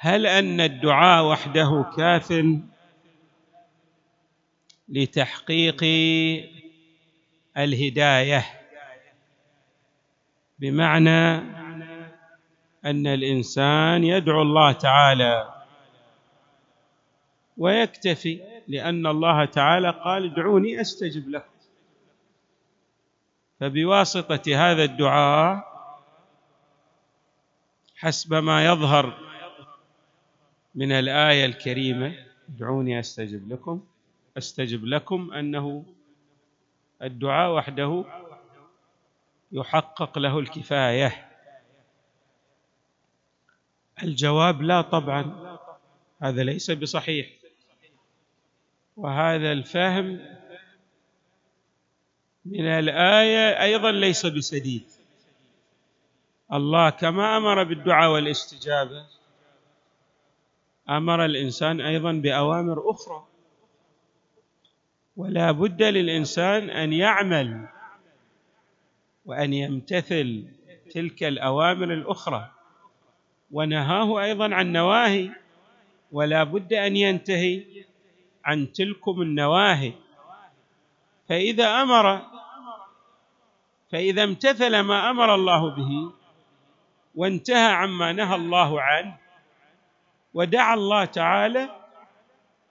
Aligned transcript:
هل 0.00 0.26
أن 0.26 0.60
الدعاء 0.60 1.24
وحده 1.24 1.90
كاف 1.96 2.44
لتحقيق 4.88 5.84
الهداية؟ 7.56 8.44
بمعنى 10.58 11.36
أن 12.84 13.06
الإنسان 13.06 14.04
يدعو 14.04 14.42
الله 14.42 14.72
تعالى 14.72 15.64
ويكتفي 17.56 18.40
لأن 18.68 19.06
الله 19.06 19.44
تعالى 19.44 19.90
قال 19.90 20.32
ادعوني 20.32 20.80
أستجب 20.80 21.28
لكم. 21.28 21.58
فبواسطة 23.60 24.42
هذا 24.56 24.84
الدعاء 24.84 25.64
حسب 27.96 28.34
ما 28.34 28.66
يظهر 28.66 29.27
من 30.78 30.92
الآية 30.92 31.46
الكريمة 31.46 32.14
ادعوني 32.48 33.00
أستجب 33.00 33.52
لكم. 33.52 33.80
أستجب 34.38 34.84
لكم 34.84 35.32
أنه 35.32 35.84
الدعاء 37.02 37.54
وحده 37.54 38.04
يحقق 39.52 40.18
له 40.18 40.38
الكفاية. 40.38 41.28
الجواب 44.02 44.62
لا 44.62 44.80
طبعا 44.80 45.58
هذا 46.22 46.42
ليس 46.42 46.70
بصحيح. 46.70 47.28
وهذا 48.96 49.52
الفهم 49.52 50.20
من 52.44 52.66
الآية 52.66 53.62
أيضا 53.62 53.90
ليس 53.90 54.26
بسديد. 54.26 54.84
الله 56.52 56.90
كما 56.90 57.36
أمر 57.36 57.64
بالدعاء 57.64 58.10
والاستجابة 58.12 59.17
أمر 60.90 61.24
الإنسان 61.24 61.80
أيضا 61.80 62.12
بأوامر 62.12 62.90
أخرى. 62.90 63.24
ولا 65.16 65.52
بد 65.52 65.82
للإنسان 65.82 66.70
أن 66.70 66.92
يعمل 66.92 67.68
وأن 69.24 69.52
يمتثل 69.52 70.44
تلك 70.90 71.24
الأوامر 71.24 71.92
الأخرى. 71.92 72.50
ونهاه 73.50 74.22
أيضا 74.22 74.54
عن 74.54 74.72
نواهي 74.72 75.30
ولا 76.12 76.44
بد 76.44 76.72
أن 76.72 76.96
ينتهي 76.96 77.64
عن 78.44 78.72
تلكم 78.72 79.22
النواهي. 79.22 79.92
فإذا 81.28 81.82
أمر 81.82 82.22
فإذا 83.92 84.24
امتثل 84.24 84.80
ما 84.80 85.10
أمر 85.10 85.34
الله 85.34 85.70
به 85.76 86.12
وانتهى 87.14 87.72
عما 87.72 88.12
نهى 88.12 88.34
الله 88.36 88.80
عنه 88.80 89.27
ودعا 90.34 90.74
الله 90.74 91.04
تعالى 91.04 91.68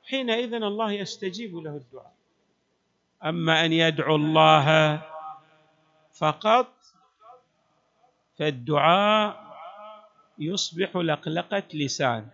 حينئذ 0.09 0.53
الله 0.53 0.91
يستجيب 0.91 1.56
له 1.56 1.75
الدعاء. 1.75 2.13
أما 3.23 3.66
أن 3.66 3.73
يدعو 3.73 4.16
الله 4.16 5.01
فقط 6.13 6.73
فالدعاء 8.40 9.47
يصبح 10.40 10.95
لقلقة 10.95 11.63
لسان. 11.73 12.28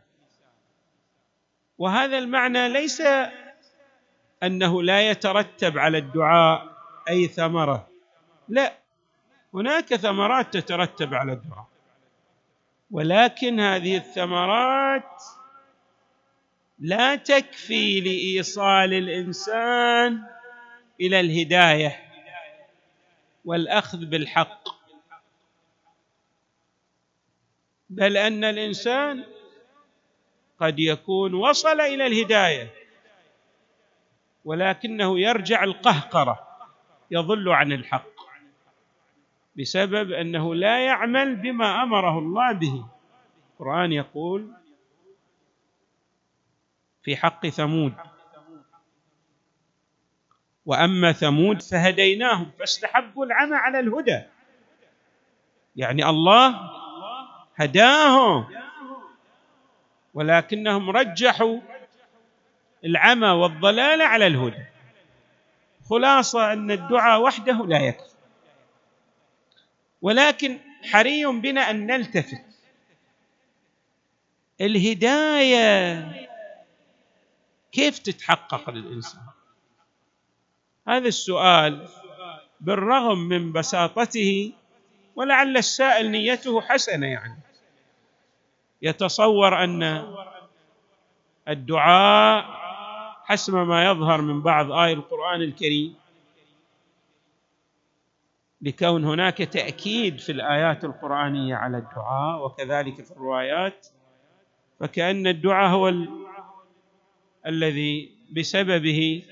وهذا 1.78 2.18
المعنى 2.18 2.70
ليس 2.70 3.02
أنه 4.44 4.84
لا 4.84 5.10
يترتب 5.10 5.78
على 5.78 5.98
الدعاء 5.98 6.78
أي 7.10 7.28
ثمرة. 7.28 7.88
لا 8.50 8.74
هناك 9.54 9.96
ثمرات 9.96 10.58
تترتب 10.58 11.14
على 11.14 11.34
الدعاء. 11.34 11.73
ولكن 12.94 13.60
هذه 13.60 13.98
الثمرات 13.98 15.24
لا 16.80 17.16
تكفي 17.16 18.02
لإيصال 18.02 18.94
الإنسان 18.94 20.24
إلى 21.02 21.20
الهداية 21.20 22.00
والأخذ 23.46 24.06
بالحق. 24.06 24.64
بل 27.90 28.18
أن 28.18 28.44
الإنسان 28.44 29.26
قد 30.60 30.80
يكون 30.80 31.34
وصل 31.34 31.82
إلى 31.82 32.08
الهداية 32.08 32.74
ولكنه 34.46 35.20
يرجع 35.20 35.64
القهقرة 35.64 36.48
يضل 37.12 37.50
عن 37.50 37.72
الحق. 37.72 38.13
بسبب 39.60 40.12
أنه 40.12 40.56
لا 40.56 40.86
يعمل 40.86 41.36
بما 41.36 41.84
أمره 41.84 42.20
الله 42.20 42.52
به. 42.52 42.86
القرآن 43.54 43.92
يقول 43.92 44.54
في 47.04 47.16
حق 47.16 47.48
ثمود. 47.48 47.94
وأما 50.66 51.12
ثمود 51.12 51.62
فهديناهم 51.62 52.52
فاستحبوا 52.60 53.26
العمى 53.26 53.56
على 53.56 53.80
الهدى. 53.80 54.22
يعني 55.76 56.10
الله 56.10 56.72
هداهم 57.56 58.48
ولكنهم 60.14 60.90
رجحوا 60.90 61.60
العمى 62.86 63.30
والضلال 63.30 64.02
على 64.02 64.28
الهدى. 64.28 64.66
خلاصة 65.90 66.54
أن 66.54 66.72
الدعاء 66.72 67.22
وحده 67.22 67.66
لا 67.66 67.80
يكفي. 67.80 68.13
ولكن 70.04 70.60
حري 70.92 71.26
بنا 71.26 71.70
أن 71.70 71.86
نلتفت. 71.88 72.42
الهداية 74.62 76.28
كيف 77.72 78.00
تتحقق 78.00 78.70
للإنسان؟ 78.70 79.22
هذا 80.88 81.08
السؤال 81.08 81.88
بالرغم 82.62 83.20
من 83.20 83.52
بساطته 83.52 84.52
ولعل 85.16 85.58
السائل 85.58 86.12
نيته 86.12 86.62
حسنة 86.62 87.08
يعني. 87.08 87.40
يتصور 88.82 89.64
أن 89.64 90.14
الدعاء 91.48 92.46
حسب 93.26 93.56
ما 93.56 93.86
يظهر 93.86 94.22
من 94.22 94.42
بعض 94.42 94.72
آي 94.72 94.94
القرآن 94.94 95.42
الكريم 95.42 95.96
لكون 98.64 99.06
هناك 99.06 99.38
تأكيد 99.38 100.20
في 100.20 100.32
الآيات 100.32 100.84
القرآنية 100.84 101.56
على 101.56 101.78
الدعاء 101.78 102.46
وكذلك 102.46 103.06
في 103.06 103.12
الروايات 103.12 103.88
فكأن 104.80 105.28
الدعاء 105.28 105.70
هو 105.70 105.90
ال... 105.90 106.10
الذي 107.48 108.12
بسببه 108.32 109.24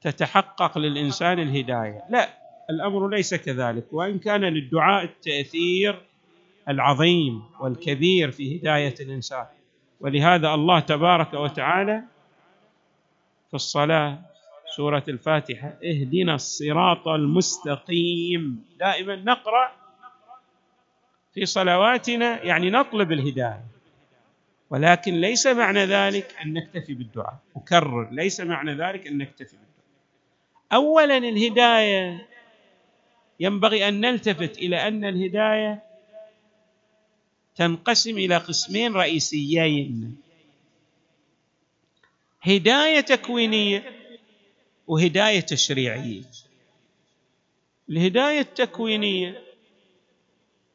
تتحقق 0.00 0.78
للإنسان 0.78 1.38
الهداية. 1.38 2.04
لا 2.10 2.28
الأمر 2.70 3.08
ليس 3.08 3.34
كذلك. 3.34 3.92
وإن 3.92 4.18
كان 4.18 4.40
للدعاء 4.40 5.04
التأثير 5.04 6.02
العظيم 6.68 7.42
والكبير 7.60 8.30
في 8.30 8.58
هداية 8.58 8.94
الإنسان. 9.00 9.46
ولهذا 10.00 10.54
الله 10.54 10.80
تبارك 10.80 11.34
وتعالى 11.34 12.02
في 13.48 13.54
الصلاة 13.54 14.18
سورة 14.76 15.04
الفاتحة 15.08 15.68
اهدنا 15.84 16.34
الصراط 16.34 17.08
المستقيم. 17.08 18.64
دائما 18.78 19.16
نقرأ 19.16 19.72
في 21.34 21.46
صلواتنا 21.46 22.44
يعني 22.44 22.70
نطلب 22.70 23.12
الهداية. 23.12 23.64
ولكن 24.70 25.20
ليس 25.20 25.46
معنى 25.46 25.84
ذلك 25.84 26.36
أن 26.44 26.52
نكتفي 26.52 26.94
بالدعاء. 26.94 27.36
أكرر 27.56 28.10
ليس 28.10 28.40
معنى 28.40 28.74
ذلك 28.74 29.06
أن 29.06 29.18
نكتفي 29.18 29.56
بالدعاء. 29.56 29.72
اولا 30.72 31.16
الهداية 31.16 32.28
ينبغي 33.40 33.88
أن 33.88 34.00
نلتفت 34.00 34.58
إلى 34.58 34.88
أن 34.88 35.04
الهداية 35.04 35.82
تنقسم 37.56 38.18
إلى 38.18 38.36
قسمين 38.36 38.92
رئيسيين. 38.94 40.16
هداية 42.42 43.00
تكوينية 43.00 44.01
وهداية 44.86 45.40
تشريعية. 45.40 46.22
الهداية 47.90 48.40
التكوينية 48.40 49.42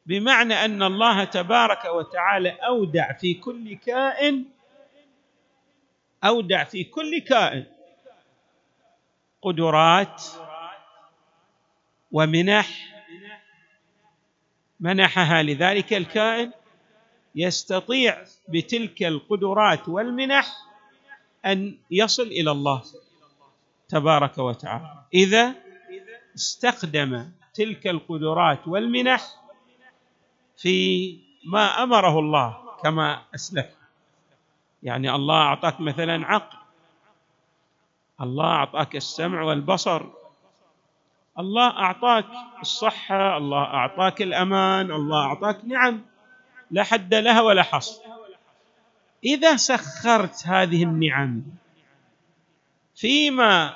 بمعنى 0.06 0.54
أن 0.54 0.82
الله 0.82 1.24
تبارك 1.24 1.84
وتعالى 1.84 2.50
أودع 2.50 3.12
في 3.12 3.34
كل 3.34 3.76
كائن 3.76 4.44
أودع 6.24 6.64
في 6.64 6.84
كل 6.84 7.18
كائن 7.18 7.64
قدرات 9.42 10.22
ومنح 12.12 12.68
منحها 14.80 15.42
لذلك 15.42 15.92
الكائن 15.92 16.52
يستطيع 17.34 18.24
بتلك 18.48 19.02
القدرات 19.02 19.88
والمنح 19.88 20.56
أن 21.46 21.78
يصل 21.90 22.22
إلى 22.26 22.50
الله. 22.50 22.82
تبارك 23.88 24.38
وتعالى. 24.38 25.02
إذا 25.14 25.54
استخدم 26.36 27.30
تلك 27.54 27.86
القدرات 27.86 28.68
والمنح 28.68 29.22
في 30.56 31.18
ما 31.44 31.82
أمره 31.82 32.18
الله 32.18 32.56
كما 32.82 33.22
أسلف. 33.34 33.66
يعني 34.82 35.14
الله 35.14 35.36
أعطاك 35.36 35.80
مثلا 35.80 36.26
عقل. 36.26 36.58
الله 38.20 38.44
أعطاك 38.44 38.96
السمع 38.96 39.42
والبصر. 39.42 40.02
الله 41.38 41.68
أعطاك 41.70 42.26
الصحة. 42.60 43.36
الله 43.36 43.62
أعطاك 43.62 44.22
الأمان. 44.22 44.90
الله 44.92 45.24
أعطاك 45.24 45.64
نعم. 45.64 46.00
لا 46.70 46.82
حد 46.82 47.14
لها 47.14 47.40
ولا 47.40 47.62
حصر. 47.62 48.02
إذا 49.24 49.56
سخرت 49.56 50.46
هذه 50.46 50.82
النعم 50.82 51.42
فيما 52.98 53.74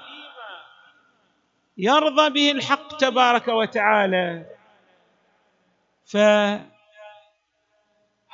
يرضى 1.78 2.30
به 2.30 2.50
الحق 2.50 2.96
تبارك 2.96 3.48
وتعالى. 3.48 4.46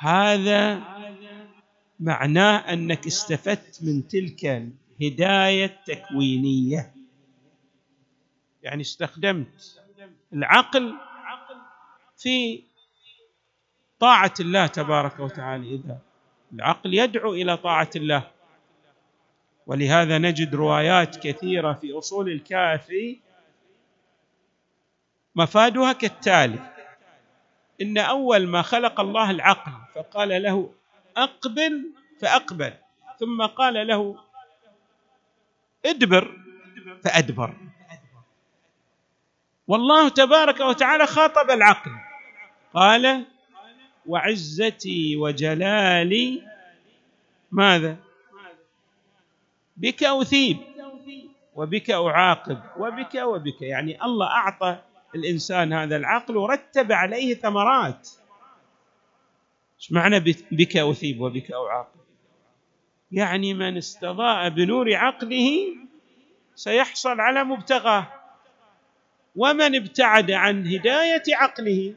فهذا 0.01 0.83
معناه 1.99 2.73
أنك 2.73 3.07
استفدت 3.07 3.79
من 3.83 4.07
تلك 4.07 4.45
الهداية 4.99 5.65
التكوينية. 5.65 6.93
يعني 8.63 8.81
استخدمت 8.81 9.81
العقل 10.33 10.95
في 12.17 12.63
طاعة 13.99 14.33
الله 14.39 14.67
تبارك 14.67 15.19
وتعالى. 15.19 15.75
إذا 15.75 15.97
العقل 16.53 16.93
يدعو 16.93 17.33
إلى 17.33 17.57
طاعة 17.57 17.89
الله 17.95 18.38
ولهذا 19.69 20.17
نجد 20.17 20.55
روايات 20.55 21.27
كثيرة 21.27 21.73
في 21.73 21.97
أصول 21.97 22.29
الكافي 22.29 23.19
مفادها 25.35 25.93
كالتالي. 25.93 26.59
إن 27.81 27.97
أول 27.97 28.47
ما 28.47 28.61
خلق 28.61 28.99
الله 28.99 29.31
العقل 29.31 29.71
فقال 29.95 30.43
له 30.43 30.73
أقبل 31.17 31.91
فأقبل 32.21 32.73
ثم 33.19 33.45
قال 33.45 33.87
له 33.87 34.15
ادبر 35.85 36.37
فأدبر. 37.03 37.53
والله 39.67 40.09
تبارك 40.09 40.59
وتعالى 40.59 41.07
خاطب 41.07 41.51
العقل. 41.51 41.91
قال 42.73 43.25
وعزتي 44.05 45.15
وجلالي 45.15 46.43
ماذا؟ 47.51 48.08
بك 49.79 50.03
أثيب 50.03 50.57
وبك 51.55 51.91
أعاقب 51.91 52.59
وبك 52.77 53.15
وبك. 53.15 53.61
يعني 53.61 54.03
الله 54.03 54.27
أعطى 54.27 54.77
الإنسان 55.15 55.73
هذا 55.73 55.95
العقل 55.95 56.37
ورتب 56.37 56.91
عليه 56.91 57.33
ثمرات. 57.33 58.09
إيش 59.79 59.91
معنى 59.91 60.19
بك 60.51 60.77
أثيب 60.77 61.21
وبك 61.21 61.51
أعاقب؟ 61.51 61.99
يعني 63.11 63.53
من 63.53 63.77
استضاء 63.77 64.49
بنور 64.49 64.93
عقله 64.93 65.75
سيحصل 66.55 67.19
على 67.19 67.43
مبتغاه 67.43 68.07
ومن 69.35 69.75
ابتعد 69.75 70.31
عن 70.31 70.67
هداية 70.67 71.23
عقله 71.35 71.95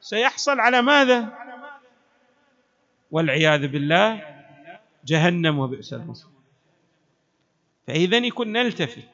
سيحصل 0.00 0.60
على 0.60 0.82
ماذا؟ 0.82 1.38
والعياذ 3.10 3.68
بالله 3.68 4.22
جهنم 5.04 5.58
وبئس 5.58 5.92
المصير. 5.92 6.31
فإذا 7.92 8.16
يكون 8.16 8.52
نلتفت. 8.52 9.08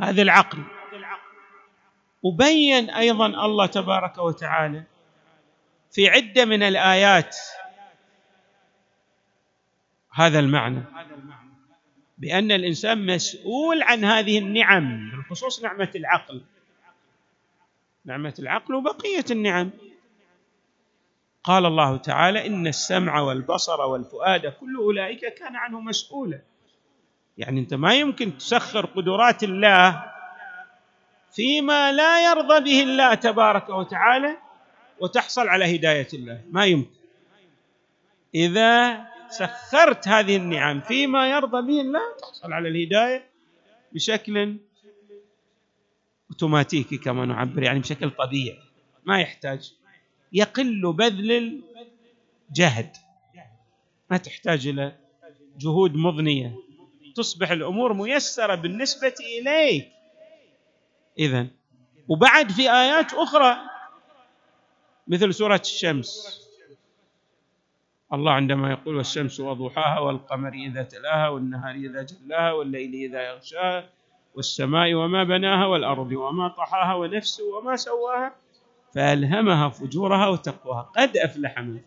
هذا 0.00 0.22
العقل. 0.22 0.64
وبين 2.22 2.90
أيضا 2.90 3.26
الله 3.26 3.66
تبارك 3.66 4.18
وتعالى 4.18 4.82
في 5.92 6.08
عدة 6.08 6.44
من 6.44 6.62
الآيات 6.62 7.36
هذا 10.12 10.38
المعنى. 10.38 10.82
بأن 12.18 12.52
الإنسان 12.52 13.06
مسؤول 13.06 13.82
عن 13.82 14.04
هذه 14.04 14.38
النعم 14.38 15.10
بالخصوص 15.10 15.62
نعمة 15.62 15.90
العقل. 15.94 16.42
نعمة 18.04 18.34
العقل 18.38 18.74
وبقية 18.74 19.24
النعم. 19.30 19.70
قال 21.46 21.66
الله 21.66 21.96
تعالى 21.96 22.46
إن 22.46 22.66
السمع 22.66 23.20
والبصر 23.20 23.80
والفؤاد 23.80 24.46
كل 24.46 24.76
أولئك 24.76 25.34
كان 25.34 25.56
عنه 25.56 25.80
مسؤولا. 25.80 26.40
يعني 27.38 27.60
أنت 27.60 27.74
ما 27.74 27.94
يمكن 27.94 28.38
تسخر 28.38 28.86
قدرات 28.86 29.42
الله 29.42 30.12
فيما 31.32 31.92
لا 31.92 32.30
يرضى 32.30 32.60
به 32.60 32.82
الله 32.82 33.14
تبارك 33.14 33.68
وتعالى 33.68 34.36
وتحصل 35.00 35.48
على 35.48 35.76
هداية 35.76 36.08
الله. 36.14 36.40
ما 36.50 36.66
يمكن. 36.66 36.90
إذا 38.34 39.04
سخرت 39.28 40.08
هذه 40.08 40.36
النعم 40.36 40.80
فيما 40.80 41.30
يرضى 41.30 41.66
به 41.66 41.80
الله 41.80 42.16
تحصل 42.20 42.52
على 42.52 42.68
الهداية 42.68 43.24
بشكل 43.92 44.56
أوتوماتيكي 46.30 46.98
كما 46.98 47.26
نعبر 47.26 47.62
يعني 47.62 47.78
بشكل 47.78 48.10
طبيعي. 48.10 48.58
ما 49.04 49.20
يحتاج. 49.20 49.74
يقل 50.32 50.92
بذل 50.92 51.62
الجهد. 52.50 52.96
ما 54.10 54.16
تحتاج 54.16 54.66
إلى 54.66 54.92
جهود 55.58 55.94
مضنية. 55.94 56.54
تصبح 57.16 57.50
الأمور 57.50 57.92
ميسرة 57.92 58.54
بالنسبة 58.54 59.14
إليك. 59.40 59.88
اذا 61.18 61.46
وبعد 62.08 62.50
في 62.50 62.70
آيات 62.72 63.14
أخرى 63.14 63.56
مثل 65.08 65.34
سورة 65.34 65.60
الشمس. 65.64 66.42
الله 68.12 68.32
عندما 68.32 68.70
يقول 68.70 68.96
والشمس 68.96 69.40
وضحاها 69.40 69.98
والقمر 69.98 70.52
إذا 70.52 70.82
تلاها 70.82 71.28
والنهار 71.28 71.74
إذا 71.74 72.02
جلاها 72.02 72.52
والليل 72.52 72.94
إذا 72.94 73.22
يغشاها 73.22 73.88
والسماء 74.34 74.94
وما 74.94 75.24
بناها 75.24 75.66
والأرض 75.66 76.12
وما 76.12 76.48
طحاها 76.48 76.94
ونفس 76.94 77.40
وما 77.40 77.76
سواها 77.76 78.34
فألهمها 78.96 79.68
فجورها 79.68 80.28
وتقواها. 80.28 80.82
قد 80.96 81.16
أفلح 81.16 81.58
من 81.58 81.80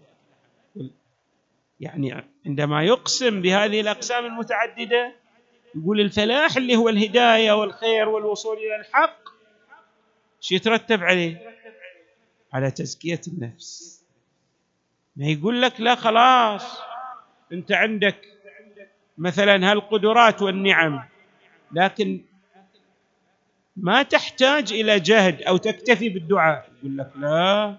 يعني 1.80 2.24
عندما 2.46 2.84
يقسم 2.84 3.42
بهذه 3.42 3.82
الأقسام 3.82 4.25
المتعددة 4.25 5.16
يقول 5.75 6.00
الفلاح 6.00 6.58
اللي 6.58 6.75
هو 6.75 6.89
الهداية 6.89 7.51
والخير 7.51 8.10
والوصول 8.10 8.58
إلى 8.58 8.75
الحق 8.75 9.20
شو 10.42 10.56
يترتب 10.56 11.04
عليه؟ 11.04 11.56
على 12.54 12.72
تزكية 12.72 13.22
النفس. 13.28 14.04
ما 15.16 15.25
يقول 15.25 15.62
لك 15.62 15.82
لا 15.82 15.96
خلاص 15.96 16.80
أنت 17.54 17.72
عندك 17.72 18.25
مثلا 19.18 19.72
هالقدرات 19.72 20.42
والنعم 20.42 21.04
لكن 21.72 22.22
ما 23.81 24.03
تحتاج 24.03 24.74
إلى 24.74 25.00
جهد 25.00 25.41
أو 25.41 25.57
تكتفي 25.57 26.09
بالدعاء. 26.09 26.69
يقول 26.79 26.98
لك 26.98 27.12
لا 27.15 27.75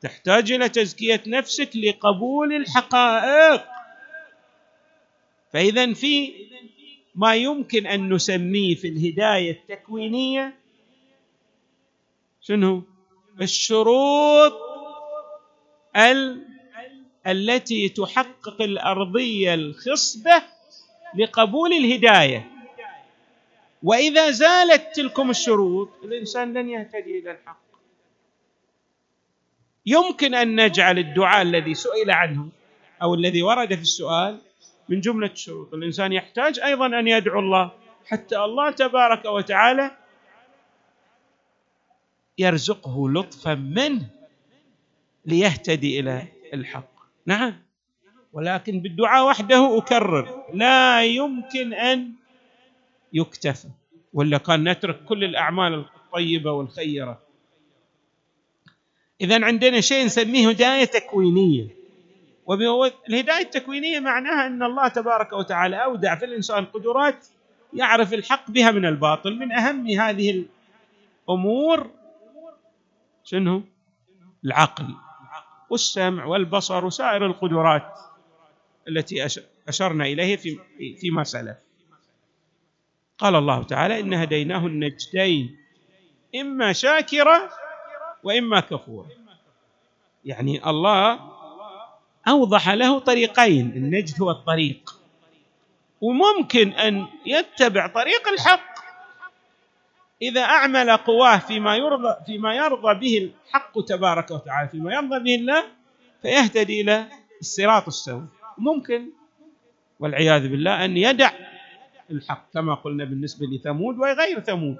تحتاج 0.00 0.52
إلى 0.52 0.68
تزكية 0.68 1.22
نفسك 1.26 1.70
لقبول 1.76 2.52
الحقائق. 2.52 3.64
فإذا 5.52 5.92
في 5.92 6.32
ما 7.14 7.34
يمكن 7.34 7.86
أن 7.86 8.12
نسميه 8.12 8.74
في 8.74 8.88
الهداية 8.88 9.50
التكوينية 9.50 10.54
شنو؟ 12.40 12.82
الشروط 13.40 14.52
ال 15.96 16.44
التي 17.26 17.88
تحقق 17.88 18.62
الأرضية 18.62 19.54
الخصبة 19.54 20.42
لقبول 21.18 21.72
الهداية. 21.72 22.50
وإذا 23.84 24.30
زالت 24.30 24.96
تلكم 24.96 25.30
الشروط 25.30 25.88
الإنسان 26.04 26.52
لن 26.52 26.68
يهتدي 26.68 27.18
إلى 27.18 27.30
الحق. 27.30 27.64
يمكن 29.86 30.34
أن 30.34 30.64
نجعل 30.64 30.98
الدعاء 30.98 31.42
الذي 31.42 31.74
سئل 31.74 32.10
عنه 32.10 32.48
أو 33.02 33.14
الذي 33.14 33.42
ورد 33.42 33.74
في 33.74 33.82
السؤال 33.82 34.40
من 34.88 35.00
جملة 35.00 35.26
الشروط 35.26 35.74
الإنسان 35.74 36.12
يحتاج 36.12 36.60
أيضا 36.60 36.86
أن 36.86 37.08
يدعو 37.08 37.40
الله 37.40 37.72
حتى 38.06 38.38
الله 38.38 38.70
تبارك 38.70 39.24
وتعالى 39.24 39.90
يرزقه 42.38 43.10
لطفا 43.10 43.54
منه 43.54 44.06
ليهتدي 45.26 46.00
إلى 46.00 46.22
الحق. 46.54 46.94
نعم. 47.26 47.62
ولكن 48.32 48.80
بالدعاء 48.80 49.26
وحده 49.26 49.78
أكرر. 49.78 50.44
لا 50.54 51.04
يمكن 51.04 51.74
أن 51.74 52.12
يكتفى 53.14 53.68
ولا 54.12 54.38
كان 54.38 54.68
نترك 54.68 55.04
كل 55.04 55.24
الأعمال 55.24 55.84
الطيبة 55.96 56.52
والخيرة. 56.52 57.22
اذا 59.20 59.44
عندنا 59.44 59.80
شيء 59.80 60.04
نسميه 60.04 60.48
هداية 60.48 60.84
تكوينية. 60.84 61.68
والهدايه 62.46 63.42
التكوينية 63.42 64.00
معناها 64.00 64.46
أن 64.46 64.62
الله 64.62 64.88
تبارك 64.88 65.32
وتعالى 65.32 65.84
أودع 65.84 66.18
في 66.18 66.24
الإنسان 66.24 66.64
قدرات 66.64 67.26
يعرف 67.72 68.14
الحق 68.14 68.50
بها 68.50 68.70
من 68.70 68.86
الباطل 68.86 69.38
من 69.38 69.52
أهم 69.52 69.86
هذه 69.86 70.44
الأمور. 71.28 71.90
شنو؟ 73.24 73.62
العقل 74.44 74.94
والسمع 75.70 76.24
والبصر 76.24 76.84
وسائر 76.84 77.26
القدرات 77.26 77.98
التي 78.88 79.26
أشرنا 79.68 80.04
إليه 80.04 80.36
في 80.36 80.58
فيما 81.00 81.24
سلف. 81.24 81.56
قال 83.18 83.34
الله 83.34 83.62
تعالى 83.62 84.00
إن 84.00 84.14
هديناه 84.14 84.66
النجدين 84.66 85.56
إما 86.40 86.72
شاكرا 86.72 87.50
وإما 88.22 88.60
كفورا. 88.60 89.08
يعني 90.24 90.68
الله 90.70 91.20
أوضح 92.28 92.68
له 92.68 92.98
طريقين 92.98 93.72
النجد 93.76 94.22
هو 94.22 94.30
الطريق. 94.30 95.00
وممكن 96.00 96.72
أن 96.72 97.06
يتبع 97.26 97.86
طريق 97.86 98.28
الحق. 98.28 98.74
إذا 100.22 100.42
أعمل 100.42 100.96
قواه 100.96 101.38
فيما 101.38 101.76
يرضى 101.76 102.16
فيما 102.26 102.54
يرضى 102.54 102.94
به 102.94 103.30
الحق 103.46 103.84
تبارك 103.84 104.30
وتعالى 104.30 104.68
فيما 104.68 104.94
يرضى 104.94 105.18
به 105.18 105.34
الله 105.34 105.64
فيهتدي 106.22 106.80
إلى 106.80 107.06
الصراط 107.40 107.86
السوي. 107.86 108.26
ممكن 108.58 109.06
والعياذ 110.00 110.48
بالله 110.48 110.84
أن 110.84 110.96
يدع 110.96 111.30
الحق 112.10 112.52
كما 112.54 112.74
قلنا 112.74 113.04
بالنسبة 113.04 113.46
لثمود 113.46 113.98
وغير 113.98 114.40
ثمود. 114.40 114.76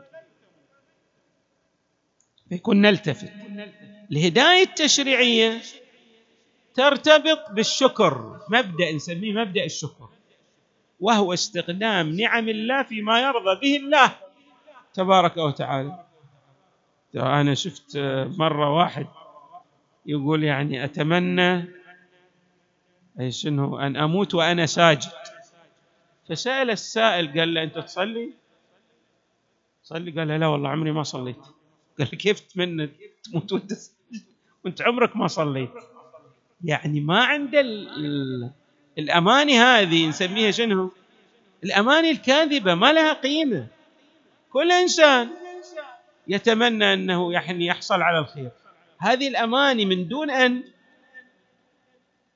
يكون 2.50 2.80
نلتفت. 2.80 3.32
الهدايه 4.12 4.62
التشريعية 4.62 5.60
ترتبط 6.74 7.50
بالشكر 7.50 8.40
مبدأ 8.50 8.92
نسميه 8.92 9.32
مبدأ 9.32 9.64
الشكر 9.64 10.08
وهو 11.00 11.32
استخدام 11.32 12.10
نعم 12.10 12.48
الله 12.48 12.82
فيما 12.82 13.20
يرضى 13.20 13.60
به 13.60 13.76
الله 13.76 14.16
تبارك 14.94 15.36
وتعالى. 15.36 16.04
أنا 17.16 17.54
شفت 17.54 17.96
مرة 18.38 18.74
واحد 18.74 19.06
يقول 20.06 20.44
يعني 20.44 20.84
أتمنى 20.84 21.64
أي 23.20 23.30
شنو 23.30 23.78
أن 23.78 23.96
أموت 23.96 24.34
وأنا 24.34 24.66
ساجد. 24.66 25.12
فسأل 26.28 26.70
السائل 26.70 27.38
قال 27.38 27.54
له 27.54 27.62
أنت 27.62 27.78
تصلي؟ 27.78 28.30
صلي 29.82 30.10
قال 30.10 30.28
له 30.28 30.36
لا 30.36 30.46
والله 30.46 30.68
عمري 30.68 30.92
ما 30.92 31.02
صليت. 31.02 31.36
قال 31.98 32.08
كيف 32.08 32.40
تتمنى 32.40 32.90
تموت 33.24 33.52
وأنت 33.52 33.72
وأنت 34.64 34.82
عمرك 34.82 35.16
ما 35.16 35.26
صليت. 35.26 35.70
يعني 36.64 37.00
ما 37.00 37.24
عنده 37.24 37.60
الأماني 38.98 39.58
هذه 39.58 40.06
نسميها 40.06 40.50
شنو؟ 40.50 40.90
الأماني 41.64 42.10
الكاذبة 42.10 42.74
ما 42.74 42.92
لها 42.92 43.12
قيمة. 43.12 43.66
كل 44.52 44.72
إنسان 44.72 45.28
يتمنى 46.28 46.94
أنه 46.94 47.32
يعني 47.32 47.66
يحصل 47.66 48.02
على 48.02 48.18
الخير. 48.18 48.50
هذه 48.98 49.28
الأماني 49.28 49.84
من 49.84 50.08
دون 50.08 50.30
أن 50.30 50.64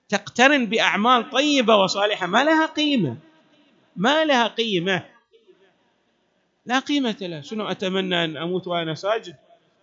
تقترن 0.09 0.67
بأعمال 0.67 1.31
طيبة 1.31 1.77
وصالحة 1.77 2.27
ما 2.27 2.45
لها 2.45 2.67
قيمة. 2.67 3.17
ما 3.99 4.25
لها 4.25 4.47
قيمة. 4.47 5.05
لا 6.67 6.79
قيمة 6.79 7.17
لها. 7.21 7.41
شنو 7.41 7.69
أتمنى 7.69 8.25
أن 8.25 8.37
أموت 8.37 8.67
وأنا 8.67 8.95
ساجد؟ 8.95 9.37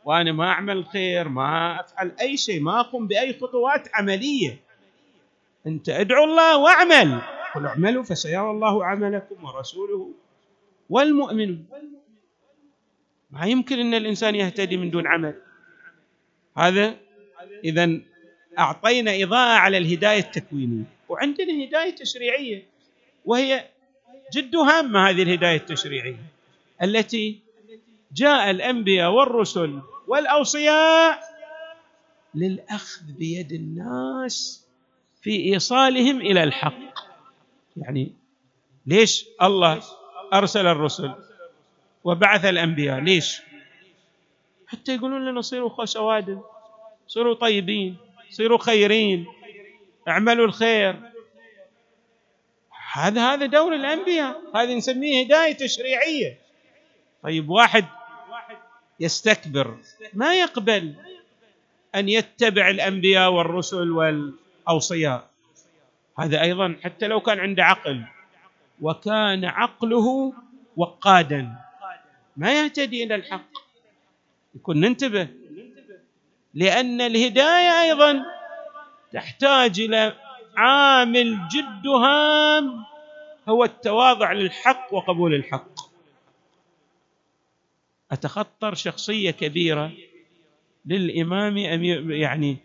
وأنا 0.05 0.31
ما 0.31 0.47
أعمل 0.51 0.85
خير 0.85 1.27
ما 1.27 1.79
أفعل 1.79 2.11
أي 2.21 2.37
شيء 2.37 2.61
ما 2.61 2.79
أقوم 2.79 3.07
بأي 3.07 3.33
خطوات 3.33 3.87
عملية. 3.93 4.59
أنت 5.67 5.89
أدعو 5.89 6.23
الله 6.23 6.57
واعمل. 6.57 7.21
قل 7.55 7.65
اعملوا 7.65 8.03
فسيرى 8.03 8.51
الله 8.51 8.85
عملكم 8.85 9.43
ورسوله 9.45 10.11
والمؤمنون 10.89 11.65
ما 13.31 13.45
يمكن 13.45 13.79
أن 13.79 13.93
الإنسان 13.93 14.35
يهتدي 14.35 14.77
من 14.77 14.91
دون 14.91 15.07
عمل. 15.07 15.41
هذا 16.57 16.95
اذا 17.63 17.99
أعطينا 18.59 19.23
إضاءة 19.23 19.59
على 19.59 19.77
الهداية 19.77 20.19
التكوينية. 20.19 20.83
وعندنا 21.09 21.63
هداية 21.63 21.95
تشريعية 21.95 22.65
وهي 23.25 23.65
جد 24.33 24.55
هامة 24.55 25.09
هذه 25.09 25.23
الهداية 25.23 25.55
التشريعية 25.55 26.23
التي 26.83 27.39
جاء 28.13 28.51
الأنبياء 28.51 29.11
والرسل 29.11 29.81
والأوصياء 30.07 31.19
للأخذ 32.35 33.01
بيد 33.19 33.51
الناس 33.51 34.65
في 35.21 35.53
إيصالهم 35.53 36.21
إلى 36.21 36.43
الحق. 36.43 36.79
يعني 37.77 38.11
ليش 38.85 39.25
الله 39.41 39.81
أرسل 40.33 40.67
الرسل 40.67 41.11
وبعث 42.03 42.45
الأنبياء؟ 42.45 42.99
ليش؟ 42.99 43.41
حتى 44.67 44.95
يقولون 44.95 45.29
لنا 45.29 45.41
صيروا 45.41 45.69
خوش 45.69 45.97
صيروا 47.07 47.33
طيبين 47.33 47.97
صيروا 48.29 48.57
خيرين 48.57 49.25
اعملوا 50.07 50.45
الخير. 50.45 51.14
هذا 52.95 53.33
هذا 53.33 53.45
دور 53.45 53.75
الأنبياء. 53.75 54.41
هذه 54.55 54.75
نسميه 54.75 55.25
هداية 55.25 55.53
تشريعية. 55.53 56.37
طيب 57.23 57.49
واحد 57.49 57.85
يستكبر. 58.99 59.77
ما 60.13 60.35
يقبل 60.35 60.95
أن 61.95 62.09
يتبع 62.09 62.69
الأنبياء 62.69 63.31
والرسل 63.31 63.91
والأوصياء؟ 63.91 65.29
هذا 66.19 66.41
أيضا 66.41 66.75
حتى 66.83 67.07
لو 67.07 67.19
كان 67.21 67.39
عنده 67.39 67.63
عقل. 67.63 68.03
وكان 68.81 69.45
عقله 69.45 70.33
وقادا. 70.77 71.55
ما 72.37 72.63
يهتدي 72.63 73.03
إلى 73.03 73.15
الحق. 73.15 73.51
يكون 74.55 74.79
ننتبه. 74.79 75.27
لأن 76.53 77.01
الهداية 77.01 77.81
أيضا 77.81 78.25
تحتاج 79.13 79.79
إلى 79.79 80.24
عامل 80.57 81.47
جد 81.47 81.87
هام 81.87 82.85
هو 83.49 83.63
التواضع 83.63 84.31
للحق 84.31 84.93
وقبول 84.93 85.33
الحق. 85.33 85.79
أتخطر 88.11 88.75
شخصية 88.75 89.31
كبيرة 89.31 89.91
للإمام 90.85 91.57
أمير 91.57 92.11
يعني 92.11 92.57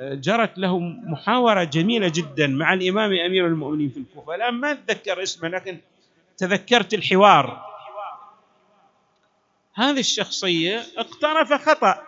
جرت 0.00 0.58
له 0.58 0.78
محاورة 0.78 1.64
جميلة 1.64 2.12
جدا 2.14 2.46
مع 2.46 2.74
الإمام 2.74 3.12
أمير 3.12 3.46
المؤمنين 3.46 3.88
في 3.88 3.96
الكوفة. 3.96 4.34
الآن 4.34 4.54
ما 4.54 4.72
أتذكر 4.72 5.22
اسمه 5.22 5.48
لكن 5.48 5.78
تذكرت 6.36 6.94
الحوار. 6.94 7.72
هذه 9.74 10.00
الشخصية 10.00 10.82
اقترف 10.96 11.52
خطأ. 11.52 12.02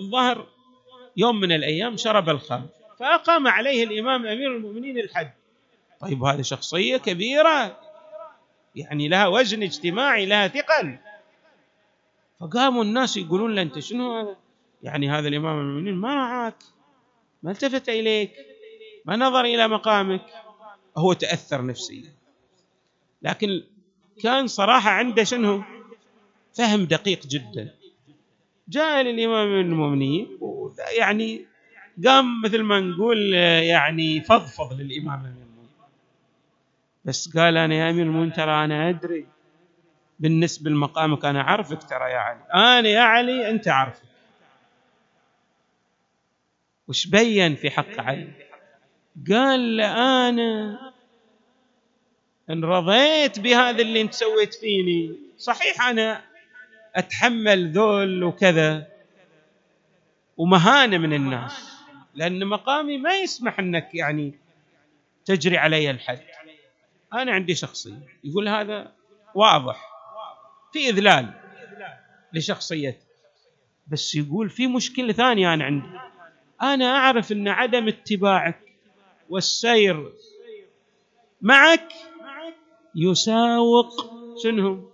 الظاهر 0.00 0.46
يوم 1.16 1.40
من 1.40 1.52
الأيام 1.52 1.96
شرب 1.96 2.28
الخمر. 2.28 2.66
فأقام 3.04 3.48
عليه 3.48 3.84
الإمام 3.84 4.26
أمير 4.26 4.56
المؤمنين 4.56 4.98
الحد. 4.98 5.30
طيب 6.00 6.24
هذه 6.24 6.42
شخصية 6.42 6.96
كبيرة. 6.96 7.80
يعني 8.74 9.08
لها 9.08 9.26
وزن 9.26 9.62
اجتماعي 9.62 10.26
لها 10.26 10.48
ثقل. 10.48 10.98
فقاموا 12.40 12.84
الناس 12.84 13.16
يقولون 13.16 13.54
له 13.54 13.62
أنت 13.62 13.78
شنو؟ 13.78 14.20
هذا 14.20 14.36
يعني 14.82 15.10
هذا 15.10 15.28
الإمام 15.28 15.60
المؤمنين 15.60 15.94
ما 15.94 16.14
رعاك 16.14 16.54
ما 17.42 17.50
التفت 17.50 17.88
إليك 17.88 18.32
ما 19.04 19.16
نظر 19.16 19.40
إلى 19.40 19.68
مقامك. 19.68 20.24
هو 20.96 21.12
تأثر 21.12 21.66
نفسيا. 21.66 22.12
لكن 23.22 23.62
كان 24.22 24.46
صراحة 24.46 24.90
عنده 24.90 25.24
شنو؟ 25.24 25.62
فهم 26.54 26.84
دقيق 26.84 27.26
جدا. 27.26 27.74
جاء 28.68 29.02
للإمام 29.02 29.60
المؤمنين 29.60 30.38
يعني 30.98 31.53
قام 32.06 32.42
مثل 32.44 32.62
ما 32.62 32.80
نقول 32.80 33.34
يعني 33.34 34.20
فضفض 34.20 34.72
للإمام 34.80 35.18
المؤمنين. 35.20 35.44
بس 37.04 37.36
قال 37.36 37.56
أنا 37.56 37.74
يا 37.74 37.90
أمير 37.90 38.02
المؤمنين 38.02 38.32
ترى 38.32 38.64
أنا 38.64 38.88
أدري 38.88 39.26
بالنسبة 40.20 40.70
لمقامك 40.70 41.24
أنا 41.24 41.40
أعرفك 41.40 41.82
ترى 41.82 42.10
يا 42.10 42.18
علي. 42.18 42.40
أنا 42.54 42.88
يا 42.88 43.00
علي 43.00 43.50
أنت 43.50 43.68
عارفك 43.68 44.02
وش 46.88 47.06
بين 47.06 47.54
في 47.54 47.70
حق 47.70 48.00
علي؟ 48.00 48.32
قال 49.30 49.80
أنا 49.80 50.78
إن 52.50 52.64
رضيت 52.64 53.40
بهذا 53.40 53.82
اللي 53.82 54.00
أنت 54.00 54.14
سويت 54.14 54.54
فيني 54.54 55.16
صحيح 55.38 55.88
أنا 55.88 56.22
أتحمل 56.94 57.70
ذل 57.72 58.24
وكذا 58.24 58.86
ومهانة 60.36 60.98
من 60.98 61.12
الناس. 61.12 61.73
لأن 62.14 62.46
مقامي 62.46 62.98
ما 62.98 63.14
يسمح 63.14 63.58
أنك 63.58 63.94
يعني 63.94 64.34
تجري 65.24 65.58
علي 65.58 65.90
الحد. 65.90 66.20
أنا 67.12 67.32
عندي 67.32 67.54
شخصية. 67.54 68.08
يقول 68.24 68.48
هذا 68.48 68.92
واضح. 69.34 69.90
في 70.72 70.88
إذلال 70.88 71.34
لشخصيتي. 72.32 73.06
بس 73.86 74.14
يقول 74.14 74.50
في 74.50 74.66
مشكلة 74.66 75.12
ثانية 75.12 75.54
أنا 75.54 75.64
عندي. 75.64 75.88
أنا 76.62 76.96
أعرف 76.96 77.32
أن 77.32 77.48
عدم 77.48 77.88
اتباعك 77.88 78.60
والسير 79.28 80.12
معك 81.42 81.92
يساوق 82.94 84.14
شنو؟ 84.42 84.90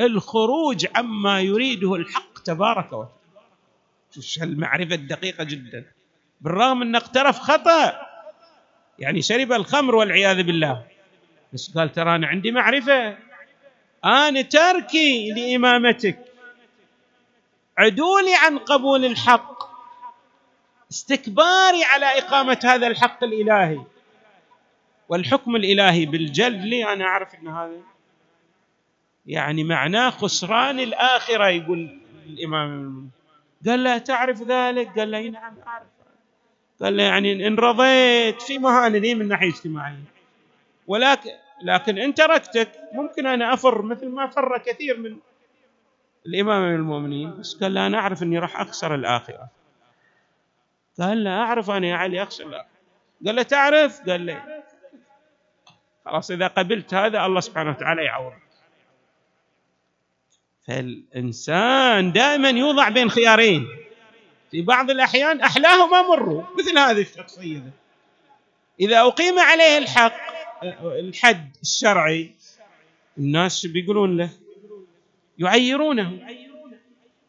الخروج 0.00 0.86
عما 0.94 1.40
يريده 1.40 1.94
الحق 1.94 2.42
تبارك 2.42 2.92
وتعالى. 2.92 3.12
المعرفة 4.42 4.94
الدقيقة 4.94 5.44
جدا. 5.44 5.84
بالرغم 6.40 6.82
أنه 6.82 6.98
اقترف 6.98 7.38
خطأ. 7.38 8.08
يعني 8.98 9.22
شرب 9.22 9.52
الخمر 9.52 9.94
والعياذ 9.94 10.42
بالله. 10.42 10.84
بس 11.52 11.76
قال 11.76 11.92
ترى 11.92 12.14
أنا 12.14 12.26
عندي 12.26 12.50
معرفة. 12.50 13.16
أنا 14.04 14.42
تركي 14.42 15.30
لإمامتك. 15.30 16.18
عدولي 17.78 18.34
عن 18.34 18.58
قبول 18.58 19.04
الحق. 19.04 19.58
استكباري 20.90 21.84
على 21.84 22.06
إقامة 22.18 22.58
هذا 22.64 22.86
الحق 22.86 23.24
الإلهي. 23.24 23.80
والحكم 25.08 25.56
الإلهي 25.56 26.06
بالجلد 26.06 26.64
لي 26.64 26.92
أنا 26.92 27.04
أعرف 27.04 27.34
أن 27.34 27.48
هذا. 27.48 27.80
يعني 29.26 29.64
معناه 29.64 30.10
خسران 30.10 30.80
الآخرة 30.80 31.48
يقول 31.48 32.00
الإمام. 32.26 33.10
قال 33.66 33.84
له 33.84 33.98
تعرف 33.98 34.42
ذلك؟ 34.42 34.98
قال 34.98 35.10
له 35.10 35.20
نعم 35.20 35.54
أعرف. 35.66 35.97
قال 36.82 36.96
له 36.96 37.02
يعني 37.02 37.46
إن 37.46 37.56
رضيت 37.56 38.42
في 38.42 38.58
مهانة 38.58 38.98
لي 38.98 39.14
من 39.14 39.28
ناحية 39.28 39.48
اجتماعية 39.48 40.04
ولكن 40.86 41.30
لكن 41.62 41.98
إن 41.98 42.14
تركتك 42.14 42.72
ممكن 42.92 43.26
أنا 43.26 43.54
أفر 43.54 43.82
مثل 43.82 44.08
ما 44.08 44.26
فر 44.26 44.58
كثير 44.58 44.98
من 44.98 45.16
الإمام 46.26 46.62
من 46.62 46.74
المؤمنين 46.74 47.40
بس 47.40 47.54
قال 47.62 47.74
له 47.74 47.86
أنا 47.86 47.98
أعرف 47.98 48.22
أني 48.22 48.38
راح 48.38 48.60
أخسر 48.60 48.94
الآخرة. 48.94 49.48
قال 51.00 51.24
له 51.24 51.30
أعرف 51.30 51.70
أنا 51.70 51.86
يا 51.86 51.94
علي 51.94 52.22
أخسر 52.22 52.46
الآخرة. 52.46 52.68
قال 53.26 53.36
له 53.36 53.42
تعرف؟ 53.42 54.00
قال 54.08 54.26
له 54.26 54.62
خلاص 56.04 56.30
إذا 56.30 56.46
قبلت 56.46 56.94
هذا 56.94 57.26
الله 57.26 57.40
سبحانه 57.40 57.70
وتعالى 57.70 58.04
يعوضك. 58.04 58.42
فالإنسان 60.66 62.12
دائما 62.12 62.48
يوضع 62.48 62.88
بين 62.88 63.10
خيارين. 63.10 63.68
في 64.50 64.62
بعض 64.62 64.90
الأحيان 64.90 65.40
أحلاهما 65.40 66.02
مروا 66.02 66.42
مثل 66.58 66.78
هذه 66.78 67.00
الشخصية. 67.00 67.70
إذا 68.80 69.00
أقيم 69.00 69.38
عليه 69.38 69.78
الحق 69.78 70.16
الحد 70.82 71.56
الشرعي 71.62 72.30
الناس 73.18 73.66
بيقولون 73.66 74.16
له؟ 74.16 74.30
يعيرونه. 75.38 76.18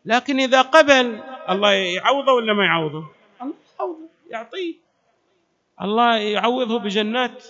لكن 0.05 0.39
إذا 0.39 0.61
قبل 0.61 1.21
الله 1.49 1.71
يعوضه 1.71 2.31
ولا 2.31 2.53
ما 2.53 2.65
يعوضه 2.65 3.07
الله 3.41 3.55
يعوضه؟ 3.79 4.09
يعطيه. 4.29 4.75
الله 5.81 6.17
يعوضه 6.17 6.79
بجنات. 6.79 7.45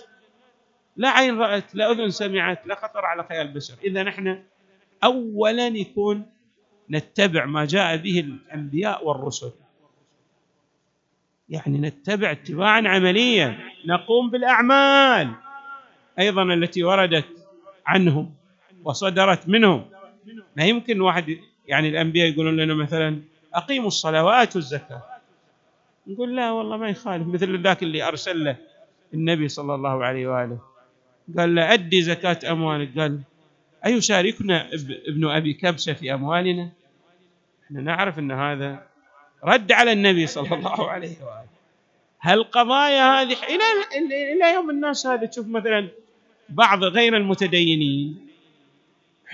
لا 0.96 1.08
عين 1.08 1.38
رأت 1.38 1.74
لا 1.74 1.90
أذن 1.90 2.10
سمعت 2.10 2.66
لا 2.66 2.74
خطر 2.74 3.04
على 3.04 3.24
خيال 3.24 3.46
البشر. 3.46 3.74
إذا 3.84 4.02
نحن 4.02 4.42
اولا 5.04 5.66
يكون 5.66 6.26
نتبع 6.90 7.44
ما 7.44 7.64
جاء 7.64 7.96
به 7.96 8.20
الأنبياء 8.20 9.06
والرسل. 9.06 9.50
يعني 11.48 11.78
نتبع 11.78 12.30
اتباعا 12.30 12.88
عمليا. 12.88 13.58
نقوم 13.86 14.30
بالأعمال 14.30 15.30
أيضا 16.18 16.42
التي 16.42 16.84
وردت 16.84 17.26
عنهم 17.86 18.34
وصدرت 18.84 19.48
منهم. 19.48 19.86
ما 20.56 20.64
يمكن 20.64 21.00
واحد 21.00 21.38
يعني 21.68 21.88
الأنبياء 21.88 22.28
يقولون 22.28 22.56
لنا 22.56 22.74
مثلا 22.74 23.20
أقيموا 23.54 23.88
الصلاة 23.88 24.24
وآتوا 24.24 24.60
الزكاة. 24.60 25.02
نقول 26.06 26.36
لا 26.36 26.50
والله 26.50 26.76
ما 26.76 26.88
يخالف. 26.88 27.26
مثل 27.26 27.62
ذاك 27.62 27.82
اللي 27.82 28.08
أرسل 28.08 28.44
له 28.44 28.56
النبي 29.14 29.48
صلى 29.48 29.74
الله 29.74 30.04
عليه 30.04 30.26
وآله. 30.26 30.58
قال 31.38 31.54
له 31.54 31.72
أدي 31.72 32.02
زكاة 32.02 32.52
أموالك. 32.52 32.98
قال 32.98 33.20
أيشاركنا 33.86 34.68
ابن 35.08 35.30
أبي 35.30 35.52
كبشة 35.52 35.92
في 35.92 36.14
أموالنا. 36.14 36.68
إحنا 37.66 37.80
نعرف 37.80 38.18
أن 38.18 38.32
هذا 38.32 38.86
رد 39.44 39.72
على 39.72 39.92
النبي 39.92 40.26
صلى 40.26 40.54
الله 40.54 40.90
عليه 40.90 41.16
وآله. 41.22 41.46
هالقضايا 42.20 43.22
هذه 43.22 43.32
إلى 43.32 43.64
إلى 44.32 44.54
يوم 44.54 44.70
الناس 44.70 45.06
هذا 45.06 45.26
تشوف 45.26 45.46
مثلا 45.46 45.88
بعض 46.48 46.84
غير 46.84 47.16
المتدينين. 47.16 48.26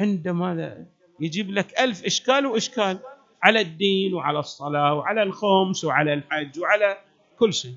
عندما 0.00 0.84
يجيب 1.20 1.50
لك 1.50 1.80
ألف 1.80 2.04
إشكال 2.04 2.46
وإشكال 2.46 2.98
على 3.42 3.60
الدين 3.60 4.14
وعلى 4.14 4.38
الصلاة 4.38 4.94
وعلى 4.94 5.22
الخمس 5.22 5.84
وعلى 5.84 6.14
الحج 6.14 6.60
وعلى 6.60 6.98
كل 7.38 7.54
شيء. 7.54 7.74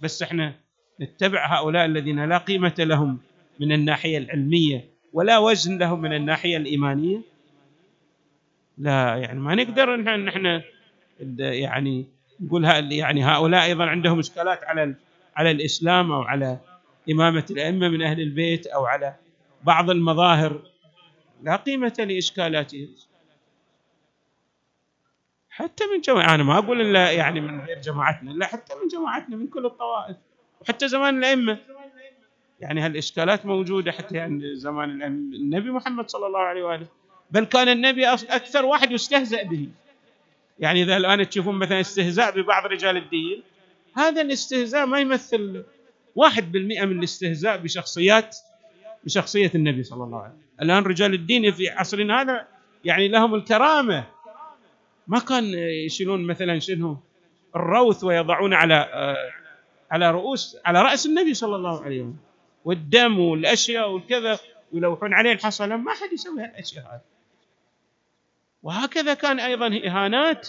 بس 0.00 0.22
إحنا 0.22 0.54
نتبع 1.00 1.58
هؤلاء 1.58 1.84
الذين 1.84 2.28
لا 2.28 2.38
قيمة 2.38 2.74
لهم 2.78 3.18
من 3.60 3.72
الناحية 3.72 4.18
العلمية. 4.18 4.95
ولا 5.12 5.38
وزن 5.38 5.78
له 5.78 5.96
من 5.96 6.12
الناحية 6.12 6.56
الإيمانية. 6.56 7.20
لا 8.78 9.16
يعني 9.16 9.40
ما 9.40 9.54
نقدر 9.54 9.96
نحن 9.96 10.62
يعني 11.38 12.06
نقول 12.40 12.64
يعني 12.92 13.24
هؤلاء 13.24 13.64
أيضا 13.64 13.84
عندهم 13.84 14.18
إشكالات 14.18 14.64
على 14.64 14.94
على 15.36 15.50
الإسلام 15.50 16.12
أو 16.12 16.22
على 16.22 16.58
إمامة 17.10 17.44
الأئمة 17.50 17.88
من 17.88 18.02
أهل 18.02 18.20
البيت 18.20 18.66
أو 18.66 18.86
على 18.86 19.14
بعض 19.64 19.90
المظاهر. 19.90 20.62
لا 21.42 21.56
قيمة 21.56 21.94
لاشكالاتهم 21.98 22.88
حتى 25.50 25.84
من 25.94 26.00
جماعة 26.00 26.34
أنا 26.34 26.42
ما 26.42 26.58
أقول 26.58 26.80
إلا 26.80 27.10
يعني 27.10 27.40
من 27.40 27.60
غير 27.60 27.78
جماعتنا 27.80 28.30
لا 28.30 28.46
حتى 28.46 28.74
من 28.74 28.88
جماعتنا 28.88 29.36
من 29.36 29.46
كل 29.46 29.66
الطوائف 29.66 30.16
وحتى 30.60 30.88
زمان 30.88 31.18
الأئمة. 31.18 31.58
يعني 32.60 32.80
هالإشكالات 32.80 33.46
موجودة 33.46 33.92
حتى 33.92 34.16
يعني 34.16 34.56
زمان 34.56 35.02
النبي 35.02 35.70
محمد 35.70 36.10
صلى 36.10 36.26
الله 36.26 36.40
عليه 36.40 36.62
وآله. 36.62 36.86
بل 37.30 37.44
كان 37.44 37.68
النبي 37.68 38.06
أكثر 38.08 38.64
واحد 38.64 38.92
يستهزأ 38.92 39.42
به. 39.42 39.68
يعني 40.58 40.82
إذا 40.82 40.96
الآن 40.96 41.28
تشوفون 41.28 41.54
مثلا 41.54 41.80
استهزاء 41.80 42.40
ببعض 42.40 42.66
رجال 42.66 42.96
الدين 42.96 43.42
هذا 43.96 44.22
الاستهزاء 44.22 44.86
ما 44.86 45.00
يمثل 45.00 45.64
واحد 46.14 46.52
بالمئة 46.52 46.84
من 46.84 46.98
الاستهزاء 46.98 47.56
بشخصيات 47.56 48.36
بشخصية 49.04 49.50
النبي 49.54 49.82
صلى 49.82 50.04
الله 50.04 50.18
عليه 50.18 50.34
وسلم 50.34 50.46
الآن 50.62 50.82
رجال 50.82 51.14
الدين 51.14 51.52
في 51.52 51.68
عصرنا 51.68 52.20
هذا 52.22 52.46
يعني 52.84 53.08
لهم 53.08 53.34
الكرامة. 53.34 54.04
ما 55.06 55.18
كان 55.18 55.44
يشيلون 55.86 56.26
مثلا 56.26 56.58
شنو 56.58 56.96
الروث 57.56 58.04
ويضعون 58.04 58.54
على 58.54 58.74
آه، 58.74 59.16
على 59.90 60.10
رؤوس 60.10 60.56
على 60.64 60.82
رأس 60.82 61.06
النبي 61.06 61.34
صلى 61.34 61.56
الله 61.56 61.82
عليه 61.82 62.00
وسلم 62.00 62.16
والدم 62.66 63.18
والأشياء 63.18 63.90
والكذا 63.90 64.38
ويلوحون 64.72 65.14
عليه 65.14 65.32
الحصى. 65.32 65.66
ما 65.66 65.92
حد 65.92 66.12
يسوي 66.12 66.42
هالأشياء 66.42 66.84
هذه. 66.84 67.00
وهكذا 68.62 69.14
كان 69.14 69.40
أيضا 69.40 69.66
إهانات 69.66 70.48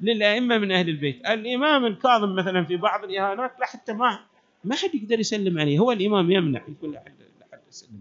للأئمة 0.00 0.58
من 0.58 0.72
أهل 0.72 0.88
البيت. 0.88 1.26
الإمام 1.26 1.86
الكاظم 1.86 2.34
مثلا 2.34 2.64
في 2.64 2.76
بعض 2.76 3.04
الإهانات 3.04 3.60
لا 3.60 3.66
حتى 3.66 3.92
ما 3.92 4.20
ما 4.64 4.74
حد 4.74 4.94
يقدر 4.94 5.20
يسلم 5.20 5.58
عليه. 5.58 5.78
هو 5.78 5.92
الإمام 5.92 6.30
يمنع 6.30 6.62
يقول 6.68 6.92
لا 6.92 7.00
حد 7.00 7.60
يسلم 7.70 8.00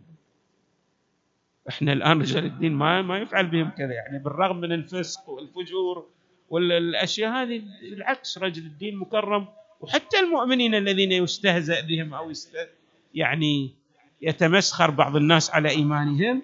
إحنا 1.70 1.94
الآن 1.94 2.22
رجال 2.22 2.46
الدين 2.46 2.74
ما 2.74 3.02
ما 3.02 3.20
يفعل 3.20 3.48
بهم 3.48 3.70
كذا 3.70 3.94
يعني 3.94 4.20
بالرغم 4.20 4.58
من 4.58 4.72
الفسق 4.72 5.30
والفجور 5.30 6.08
والأشياء 6.50 7.32
هذه 7.32 7.64
بالعكس 7.82 8.38
رجل 8.38 8.62
الدين 8.62 8.96
مكرم. 8.96 9.48
وحتى 9.82 10.20
المؤمنين 10.20 10.76
الذين 10.76 11.12
يستهزأ 11.12 11.82
بهم 11.82 12.14
أو 12.14 12.32
يستهزأ 12.32 12.79
يعني 13.14 13.76
يتمسخر 14.22 14.92
بعض 14.92 15.16
الناس 15.16 15.50
على 15.50 15.70
إيمانهم. 15.70 16.42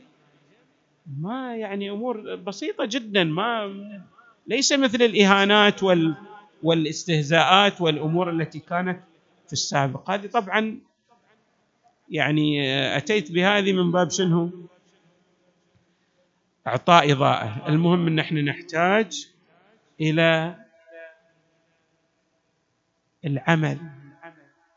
ما 1.20 1.56
يعني 1.56 1.92
أمور 1.92 2.36
بسيطة 2.36 2.86
جدا 2.86 3.24
ما 3.24 3.74
ليس 4.48 4.74
مثل 4.74 5.02
الإهانات 5.02 5.84
وال 5.84 6.16
والاستهزاءات 6.64 7.82
والأمور 7.82 8.30
التي 8.30 8.60
كانت 8.60 9.00
في 9.48 9.54
السابق. 9.54 10.10
هذه 10.12 10.28
طبعا 10.28 10.80
يعني 12.10 12.62
أتيت 12.98 13.32
بهذه 13.32 13.74
من 13.74 13.92
باب 13.92 14.12
شنو؟ 14.12 14.50
إعطاء 16.68 17.12
إضاءة. 17.12 17.68
المهم 17.68 18.08
إن 18.08 18.20
إحنا 18.20 18.42
نحتاج 18.42 19.28
إلى 20.02 20.56
العمل. 23.26 23.78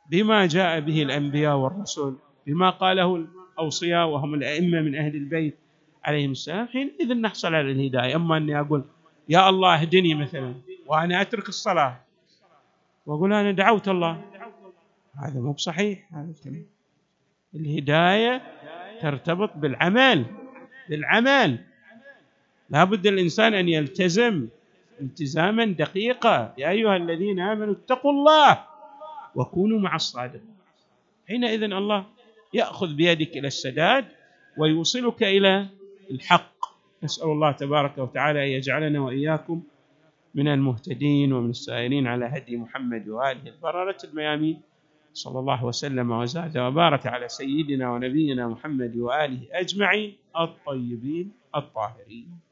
بما 0.08 0.46
جاء 0.46 0.80
به 0.80 1.02
الأنبياء 1.02 1.56
والرسل 1.56 2.14
بما 2.46 2.70
قاله 2.70 3.16
الأوصياء 3.16 4.08
وهم 4.08 4.34
الأئمة 4.34 4.80
من 4.80 4.94
أهل 4.94 5.14
البيت 5.16 5.58
عليهم 6.04 6.30
السلام 6.30 6.66
حينئذ 6.68 7.14
نحصل 7.14 7.54
على 7.54 7.70
الهداية. 7.70 8.16
أما 8.16 8.36
أني 8.36 8.60
أقول 8.60 8.84
يا 9.28 9.48
الله 9.48 9.80
اهدني 9.80 10.14
مثلا 10.14 10.54
وأنا 10.86 11.20
أترك 11.20 11.48
الصلاة. 11.48 12.00
وأقول 13.06 13.32
أنا 13.32 13.52
دعوت 13.52 13.88
الله. 13.88 14.24
هذا 15.18 15.40
مو 15.40 15.52
بصحيح 15.52 16.08
هذا 16.14 16.30
الكلام 16.30 16.66
الهداية 17.54 18.42
ترتبط 19.00 19.56
بالعمل 19.56 20.24
بالعمل. 20.88 21.58
لا 22.70 22.84
بد 22.84 23.06
الإنسان 23.06 23.54
أن 23.54 23.68
يلتزم 23.68 24.48
التزاما 25.00 25.64
دقيقا. 25.64 26.54
يا 26.58 26.68
أيها 26.68 26.96
الذين 26.96 27.40
آمنوا 27.40 27.74
اتقوا 27.74 28.12
الله. 28.12 28.67
وكونوا 29.38 29.80
مع 29.80 29.94
الصادقين 29.94 30.56
حينئذ 31.28 31.62
الله 31.62 32.06
يأخذ 32.54 32.94
بيدك 32.94 33.36
إلى 33.36 33.46
السداد 33.46 34.04
ويوصلك 34.58 35.22
إلى 35.22 35.66
الحق. 36.10 36.58
نسأل 37.02 37.28
الله 37.28 37.52
تبارك 37.52 37.98
وتعالى 37.98 38.44
أن 38.44 38.48
يجعلنا 38.48 39.00
وإياكم 39.00 39.62
من 40.34 40.48
المهتدين 40.48 41.32
ومن 41.32 41.50
السائرين 41.50 42.06
على 42.06 42.24
هدي 42.24 42.56
محمد 42.56 43.08
وآله 43.08 43.50
البررة 43.50 43.98
الميامين. 44.04 44.60
صلى 45.12 45.38
الله 45.38 45.64
وسلم 45.64 46.10
وزاد 46.10 46.58
وبارك 46.58 47.06
على 47.06 47.28
سيدنا 47.28 47.90
ونبينا 47.92 48.48
محمد 48.48 48.96
وآله 48.96 49.40
أجمعين 49.52 50.16
الطيبين 50.40 51.32
الطاهرين. 51.56 52.47